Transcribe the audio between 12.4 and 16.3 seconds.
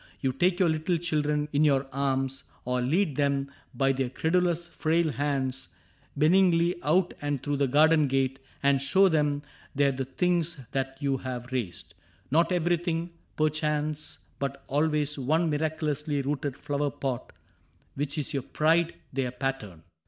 everything, perchance, but always one Miraculously